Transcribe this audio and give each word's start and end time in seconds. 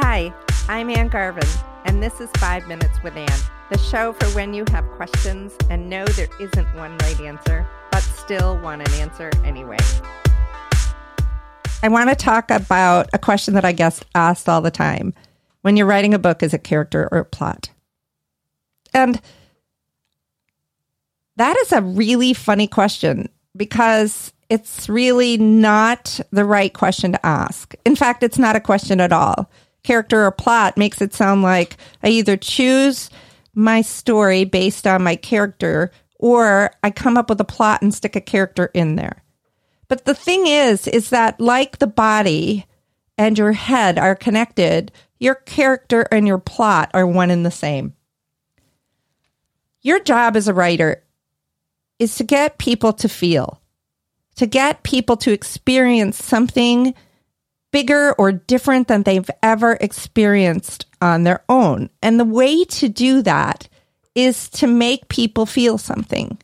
Hi, 0.00 0.32
I'm 0.68 0.90
Ann 0.90 1.08
Garvin, 1.08 1.48
and 1.84 2.00
this 2.00 2.20
is 2.20 2.30
Five 2.36 2.68
Minutes 2.68 3.02
with 3.02 3.16
Ann, 3.16 3.40
the 3.68 3.78
show 3.78 4.12
for 4.12 4.26
when 4.26 4.54
you 4.54 4.64
have 4.70 4.88
questions 4.92 5.52
and 5.70 5.90
know 5.90 6.04
there 6.04 6.28
isn't 6.38 6.72
one 6.76 6.96
right 6.98 7.20
answer, 7.20 7.66
but 7.90 8.04
still 8.04 8.60
want 8.60 8.86
an 8.86 8.94
answer 9.00 9.28
anyway. 9.42 9.78
I 11.82 11.88
want 11.88 12.10
to 12.10 12.14
talk 12.14 12.48
about 12.52 13.10
a 13.12 13.18
question 13.18 13.54
that 13.54 13.64
I 13.64 13.72
guess 13.72 14.00
asked 14.14 14.48
all 14.48 14.60
the 14.60 14.70
time. 14.70 15.14
When 15.62 15.76
you're 15.76 15.84
writing 15.84 16.14
a 16.14 16.18
book, 16.20 16.44
is 16.44 16.54
it 16.54 16.62
character 16.62 17.08
or 17.10 17.24
plot? 17.24 17.70
And 18.94 19.20
that 21.34 21.56
is 21.56 21.72
a 21.72 21.82
really 21.82 22.34
funny 22.34 22.68
question 22.68 23.28
because 23.56 24.32
it's 24.48 24.88
really 24.88 25.38
not 25.38 26.20
the 26.30 26.44
right 26.44 26.72
question 26.72 27.10
to 27.10 27.26
ask. 27.26 27.74
In 27.84 27.96
fact, 27.96 28.22
it's 28.22 28.38
not 28.38 28.54
a 28.54 28.60
question 28.60 29.00
at 29.00 29.12
all. 29.12 29.50
Character 29.82 30.24
or 30.24 30.30
plot 30.30 30.76
makes 30.76 31.00
it 31.00 31.14
sound 31.14 31.42
like 31.42 31.76
I 32.02 32.08
either 32.08 32.36
choose 32.36 33.10
my 33.54 33.82
story 33.82 34.44
based 34.44 34.86
on 34.86 35.02
my 35.02 35.16
character 35.16 35.90
or 36.18 36.72
I 36.82 36.90
come 36.90 37.16
up 37.16 37.28
with 37.28 37.40
a 37.40 37.44
plot 37.44 37.82
and 37.82 37.94
stick 37.94 38.16
a 38.16 38.20
character 38.20 38.70
in 38.74 38.96
there. 38.96 39.22
But 39.88 40.04
the 40.04 40.14
thing 40.14 40.46
is, 40.46 40.86
is 40.86 41.10
that 41.10 41.40
like 41.40 41.78
the 41.78 41.86
body 41.86 42.66
and 43.16 43.38
your 43.38 43.52
head 43.52 43.98
are 43.98 44.14
connected, 44.14 44.92
your 45.18 45.34
character 45.34 46.06
and 46.12 46.26
your 46.26 46.38
plot 46.38 46.90
are 46.94 47.06
one 47.06 47.30
and 47.30 47.44
the 47.44 47.50
same. 47.50 47.94
Your 49.80 50.00
job 50.00 50.36
as 50.36 50.48
a 50.48 50.54
writer 50.54 51.02
is 51.98 52.16
to 52.16 52.24
get 52.24 52.58
people 52.58 52.92
to 52.94 53.08
feel, 53.08 53.60
to 54.36 54.46
get 54.46 54.82
people 54.82 55.16
to 55.18 55.32
experience 55.32 56.22
something 56.22 56.94
bigger 57.70 58.12
or 58.18 58.32
different 58.32 58.88
than 58.88 59.02
they've 59.02 59.30
ever 59.42 59.78
experienced 59.80 60.86
on 61.00 61.24
their 61.24 61.42
own. 61.48 61.90
And 62.02 62.18
the 62.18 62.24
way 62.24 62.64
to 62.64 62.88
do 62.88 63.22
that 63.22 63.68
is 64.14 64.48
to 64.50 64.66
make 64.66 65.08
people 65.08 65.46
feel 65.46 65.78
something, 65.78 66.38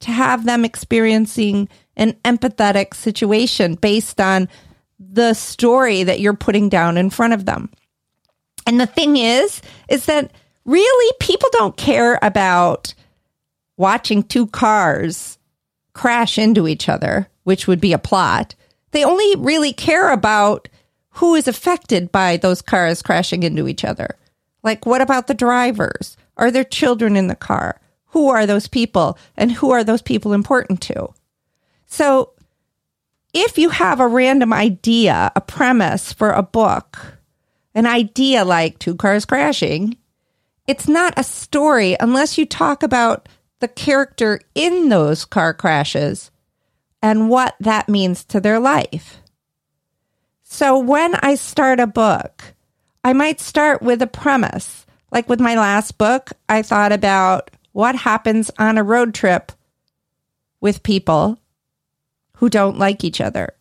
to 0.00 0.10
have 0.10 0.44
them 0.44 0.64
experiencing 0.64 1.68
an 1.96 2.14
empathetic 2.24 2.94
situation 2.94 3.74
based 3.74 4.20
on 4.20 4.48
the 4.98 5.34
story 5.34 6.02
that 6.02 6.20
you're 6.20 6.34
putting 6.34 6.68
down 6.68 6.96
in 6.96 7.10
front 7.10 7.34
of 7.34 7.44
them. 7.44 7.70
And 8.66 8.80
the 8.80 8.86
thing 8.86 9.16
is, 9.16 9.62
is 9.88 10.06
that 10.06 10.32
really 10.64 11.14
people 11.20 11.48
don't 11.52 11.76
care 11.76 12.18
about 12.22 12.94
watching 13.76 14.22
two 14.22 14.46
cars 14.46 15.38
crash 15.92 16.38
into 16.38 16.68
each 16.68 16.88
other, 16.88 17.28
which 17.44 17.66
would 17.66 17.80
be 17.80 17.92
a 17.92 17.98
plot. 17.98 18.54
They 18.92 19.04
only 19.04 19.36
really 19.36 19.72
care 19.72 20.12
about 20.12 20.68
who 21.20 21.34
is 21.34 21.46
affected 21.46 22.10
by 22.10 22.38
those 22.38 22.62
cars 22.62 23.02
crashing 23.02 23.42
into 23.42 23.68
each 23.68 23.84
other. 23.84 24.16
Like, 24.62 24.86
what 24.86 25.02
about 25.02 25.26
the 25.26 25.34
drivers? 25.34 26.16
Are 26.38 26.50
there 26.50 26.64
children 26.64 27.14
in 27.14 27.26
the 27.26 27.34
car? 27.34 27.78
Who 28.06 28.30
are 28.30 28.46
those 28.46 28.66
people? 28.66 29.18
And 29.36 29.52
who 29.52 29.70
are 29.70 29.84
those 29.84 30.00
people 30.00 30.32
important 30.32 30.80
to? 30.82 31.12
So, 31.86 32.32
if 33.34 33.58
you 33.58 33.68
have 33.68 34.00
a 34.00 34.06
random 34.06 34.54
idea, 34.54 35.30
a 35.36 35.42
premise 35.42 36.10
for 36.10 36.30
a 36.30 36.42
book, 36.42 37.18
an 37.74 37.84
idea 37.84 38.46
like 38.46 38.78
two 38.78 38.94
cars 38.94 39.26
crashing, 39.26 39.98
it's 40.66 40.88
not 40.88 41.12
a 41.18 41.22
story 41.22 41.98
unless 42.00 42.38
you 42.38 42.46
talk 42.46 42.82
about 42.82 43.28
the 43.58 43.68
character 43.68 44.40
in 44.54 44.88
those 44.88 45.26
car 45.26 45.52
crashes 45.52 46.30
and 47.02 47.28
what 47.28 47.56
that 47.60 47.90
means 47.90 48.24
to 48.24 48.40
their 48.40 48.58
life. 48.58 49.19
So 50.52 50.76
when 50.80 51.14
I 51.14 51.36
start 51.36 51.78
a 51.78 51.86
book, 51.86 52.42
I 53.04 53.12
might 53.12 53.40
start 53.40 53.82
with 53.82 54.02
a 54.02 54.08
premise. 54.08 54.84
Like 55.12 55.28
with 55.28 55.38
my 55.38 55.54
last 55.54 55.96
book, 55.96 56.32
I 56.48 56.62
thought 56.62 56.90
about 56.90 57.52
what 57.70 57.94
happens 57.94 58.50
on 58.58 58.76
a 58.76 58.82
road 58.82 59.14
trip 59.14 59.52
with 60.60 60.82
people 60.82 61.38
who 62.38 62.50
don't 62.50 62.80
like 62.80 63.04
each 63.04 63.20
other. 63.20 63.54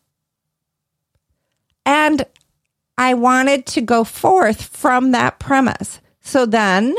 And 1.86 2.26
I 2.98 3.14
wanted 3.14 3.68
to 3.68 3.82
go 3.82 4.04
forth 4.04 4.64
from 4.64 5.12
that 5.12 5.38
premise. 5.38 6.02
So 6.22 6.48
then 6.48 6.96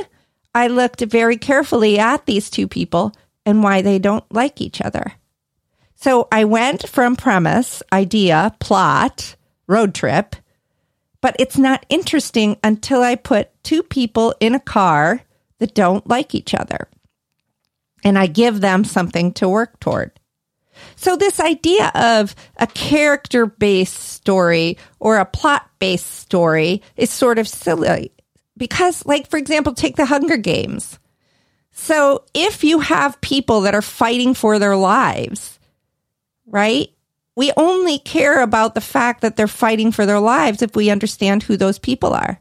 I 0.55 0.69
looked 0.69 1.01
very 1.01 1.37
carefully 1.37 1.99
at 1.99 2.27
these 2.27 2.49
two 2.49 2.69
people 2.69 3.13
and 3.45 3.61
why 3.61 3.83
they 3.83 3.99
don't 3.99 4.25
like 4.33 4.61
each 4.61 4.81
other. 4.81 5.15
So 5.97 6.29
I 6.31 6.45
went 6.45 6.89
from 6.89 7.17
premise, 7.17 7.83
idea, 7.93 8.55
plot, 8.61 9.35
road 9.71 9.95
trip, 9.95 10.37
but 11.21 11.37
it's 11.39 11.57
not 11.57 11.87
interesting 11.89 12.57
until 12.63 13.03
I 13.03 13.15
put 13.15 13.51
two 13.63 13.83
people 13.83 14.35
in 14.41 14.55
a 14.55 14.61
car 14.61 15.23
that 15.59 15.75
don't 15.75 16.07
like 16.09 16.35
each 16.35 16.55
other. 16.55 16.89
And 18.03 18.19
I 18.19 18.27
give 18.27 18.61
them 18.61 18.85
something 18.85 19.33
to 19.35 19.49
work 19.49 19.79
toward. 19.79 20.19
So 20.97 21.17
this 21.17 21.41
idea 21.41 21.93
of 21.95 22.35
a 22.57 22.67
character 22.67 23.45
based 23.47 23.99
story 23.99 24.79
or 24.99 25.19
a 25.19 25.27
plot 25.27 25.69
based 25.79 26.07
story 26.07 26.83
is 26.97 27.11
sort 27.11 27.39
of 27.39 27.47
silly 27.47 28.13
because, 28.57 29.05
like, 29.05 29.29
for 29.29 29.37
example, 29.37 29.75
take 29.75 29.97
the 29.97 30.07
Hunger 30.07 30.39
Games. 30.39 30.99
So 31.73 32.25
if 32.35 32.65
you 32.65 32.81
have 32.81 33.21
people 33.21 33.63
that 33.63 33.75
are 33.75 33.83
fighting 33.83 34.35
for 34.35 34.59
their 34.59 34.77
lives, 34.77 35.59
right? 36.47 36.89
We 37.37 37.53
only 37.57 37.99
care 37.99 38.43
about 38.43 38.75
the 38.75 38.81
fact 38.81 39.21
that 39.21 39.37
they're 39.37 39.49
fighting 39.49 39.93
for 39.93 40.05
their 40.05 40.21
lives 40.21 40.63
if 40.63 40.75
we 40.75 40.91
understand 40.91 41.43
who 41.43 41.57
those 41.57 41.79
people 41.79 42.13
are. 42.13 42.39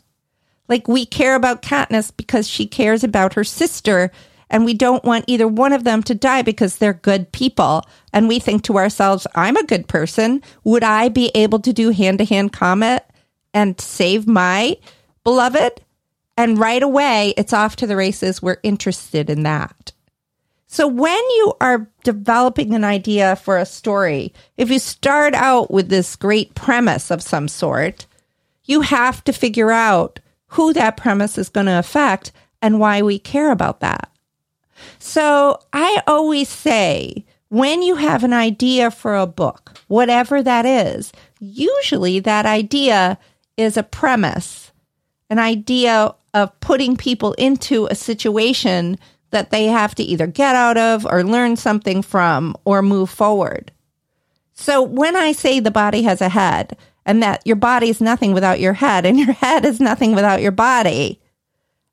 Like 0.67 0.87
we 0.87 1.05
care 1.05 1.35
about 1.35 1.61
Katniss 1.61 2.11
because 2.15 2.47
she 2.47 2.67
cares 2.67 3.03
about 3.03 3.33
her 3.33 3.43
sister 3.43 4.11
and 4.49 4.65
we 4.65 4.73
don't 4.73 5.03
want 5.03 5.25
either 5.27 5.47
one 5.47 5.73
of 5.73 5.83
them 5.83 6.01
to 6.03 6.15
die 6.15 6.41
because 6.41 6.77
they're 6.77 6.93
good 6.93 7.31
people. 7.31 7.85
And 8.13 8.27
we 8.27 8.39
think 8.39 8.63
to 8.63 8.77
ourselves, 8.77 9.27
I'm 9.35 9.57
a 9.57 9.65
good 9.65 9.87
person. 9.87 10.41
Would 10.63 10.83
I 10.83 11.09
be 11.09 11.31
able 11.35 11.59
to 11.59 11.73
do 11.73 11.91
hand 11.91 12.17
to 12.19 12.25
hand 12.25 12.51
combat 12.51 13.11
and 13.53 13.79
save 13.79 14.27
my 14.27 14.77
beloved? 15.23 15.81
And 16.35 16.57
right 16.57 16.81
away, 16.81 17.33
it's 17.37 17.53
off 17.53 17.75
to 17.77 17.87
the 17.87 17.95
races. 17.95 18.41
We're 18.41 18.59
interested 18.63 19.29
in 19.29 19.43
that. 19.43 19.91
So 20.71 20.87
when 20.87 21.17
you 21.17 21.53
are 21.59 21.89
developing 22.03 22.75
an 22.75 22.83
idea 22.83 23.35
for 23.37 23.57
a 23.57 23.65
story, 23.65 24.35
if 24.55 24.69
you 24.69 24.77
start 24.77 25.33
out 25.33 25.71
with 25.71 25.89
this 25.89 26.15
great 26.15 26.53
premise 26.53 27.09
of 27.09 27.23
some 27.23 27.47
sort, 27.47 28.05
you 28.65 28.81
have 28.81 29.23
to 29.23 29.33
figure 29.33 29.71
out 29.71 30.19
who 30.49 30.71
that 30.73 30.95
premise 30.95 31.39
is 31.39 31.49
going 31.49 31.65
to 31.65 31.79
affect 31.79 32.31
and 32.61 32.79
why 32.79 33.01
we 33.01 33.17
care 33.17 33.51
about 33.51 33.79
that. 33.79 34.11
So 34.99 35.59
I 35.73 36.03
always 36.05 36.49
say 36.49 37.25
when 37.47 37.81
you 37.81 37.95
have 37.95 38.23
an 38.23 38.33
idea 38.33 38.91
for 38.91 39.15
a 39.15 39.25
book, 39.25 39.75
whatever 39.87 40.43
that 40.43 40.67
is, 40.67 41.11
usually 41.39 42.19
that 42.19 42.45
idea 42.45 43.17
is 43.57 43.75
a 43.75 43.81
premise, 43.81 44.71
an 45.31 45.39
idea 45.39 46.13
of 46.35 46.59
putting 46.59 46.95
people 46.95 47.33
into 47.33 47.87
a 47.87 47.95
situation 47.95 48.99
that 49.31 49.51
they 49.51 49.65
have 49.65 49.95
to 49.95 50.03
either 50.03 50.27
get 50.27 50.55
out 50.55 50.77
of 50.77 51.05
or 51.05 51.23
learn 51.23 51.55
something 51.55 52.01
from 52.01 52.55
or 52.65 52.81
move 52.81 53.09
forward. 53.09 53.71
So 54.53 54.81
when 54.81 55.15
I 55.15 55.31
say 55.31 55.59
the 55.59 55.71
body 55.71 56.01
has 56.03 56.21
a 56.21 56.29
head 56.29 56.77
and 57.05 57.23
that 57.23 57.41
your 57.45 57.55
body 57.55 57.89
is 57.89 58.01
nothing 58.01 58.33
without 58.33 58.59
your 58.59 58.73
head 58.73 59.05
and 59.05 59.17
your 59.17 59.33
head 59.33 59.65
is 59.65 59.79
nothing 59.79 60.15
without 60.15 60.41
your 60.41 60.51
body, 60.51 61.19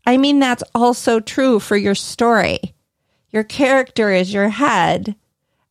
I 0.06 0.16
mean 0.16 0.38
that's 0.38 0.64
also 0.74 1.20
true 1.20 1.60
for 1.60 1.76
your 1.76 1.94
story. 1.94 2.74
Your 3.30 3.44
character 3.44 4.10
is 4.10 4.32
your 4.32 4.48
head 4.48 5.14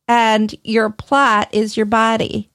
and 0.08 0.54
your 0.62 0.90
plot 0.90 1.48
is 1.52 1.76
your 1.76 1.86
body. 1.86 2.50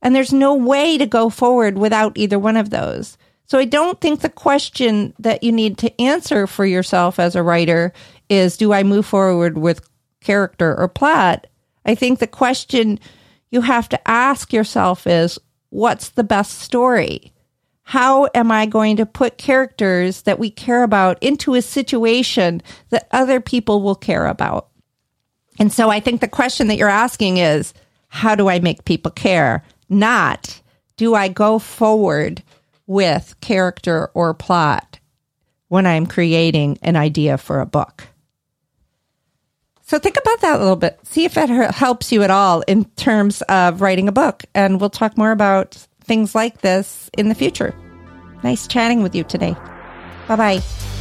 And 0.00 0.14
there's 0.14 0.32
no 0.32 0.54
way 0.54 0.98
to 0.98 1.06
go 1.06 1.30
forward 1.30 1.78
without 1.78 2.16
either 2.16 2.38
one 2.38 2.56
of 2.56 2.70
those. 2.70 3.16
So 3.46 3.58
I 3.58 3.64
don't 3.64 4.00
think 4.00 4.20
the 4.20 4.28
question 4.28 5.14
that 5.18 5.42
you 5.42 5.52
need 5.52 5.78
to 5.78 6.00
answer 6.00 6.46
for 6.46 6.64
yourself 6.64 7.18
as 7.18 7.36
a 7.36 7.42
writer 7.42 7.92
is 8.28 8.56
do 8.56 8.72
I 8.72 8.82
move 8.82 9.06
forward 9.06 9.58
with 9.58 9.88
character 10.20 10.74
or 10.76 10.88
plot? 10.88 11.46
I 11.84 11.94
think 11.94 12.18
the 12.18 12.26
question 12.26 12.98
you 13.50 13.60
have 13.60 13.88
to 13.90 14.08
ask 14.08 14.52
yourself 14.52 15.06
is 15.06 15.38
what's 15.70 16.10
the 16.10 16.24
best 16.24 16.58
story? 16.60 17.32
How 17.82 18.28
am 18.34 18.50
I 18.50 18.66
going 18.66 18.96
to 18.96 19.06
put 19.06 19.36
characters 19.36 20.22
that 20.22 20.38
we 20.38 20.50
care 20.50 20.82
about 20.82 21.22
into 21.22 21.54
a 21.54 21.62
situation 21.62 22.62
that 22.88 23.08
other 23.12 23.40
people 23.40 23.82
will 23.82 23.94
care 23.94 24.26
about? 24.26 24.68
And 25.58 25.72
so 25.72 25.90
I 25.90 26.00
think 26.00 26.20
the 26.20 26.28
question 26.28 26.68
that 26.68 26.76
you're 26.76 26.88
asking 26.88 27.36
is 27.36 27.74
how 28.08 28.34
do 28.34 28.48
I 28.48 28.58
make 28.60 28.84
people 28.84 29.10
care? 29.10 29.62
Not 29.88 30.60
do 30.96 31.14
I 31.14 31.28
go 31.28 31.58
forward 31.58 32.42
with 32.86 33.34
character 33.40 34.10
or 34.14 34.34
plot 34.34 34.98
when 35.68 35.86
I'm 35.86 36.06
creating 36.06 36.78
an 36.82 36.96
idea 36.96 37.38
for 37.38 37.60
a 37.60 37.66
book. 37.66 38.06
So 39.94 40.00
think 40.00 40.16
about 40.16 40.40
that 40.40 40.56
a 40.56 40.58
little 40.58 40.74
bit. 40.74 40.98
See 41.04 41.24
if 41.24 41.36
it 41.36 41.48
helps 41.48 42.10
you 42.10 42.24
at 42.24 42.30
all 42.32 42.62
in 42.62 42.84
terms 42.96 43.42
of 43.42 43.80
writing 43.80 44.08
a 44.08 44.12
book. 44.12 44.42
And 44.52 44.80
we'll 44.80 44.90
talk 44.90 45.16
more 45.16 45.30
about 45.30 45.86
things 46.02 46.34
like 46.34 46.62
this 46.62 47.08
in 47.16 47.28
the 47.28 47.34
future. 47.36 47.72
Nice 48.42 48.66
chatting 48.66 49.04
with 49.04 49.14
you 49.14 49.22
today. 49.22 49.54
Bye 50.26 50.34
bye. 50.34 50.93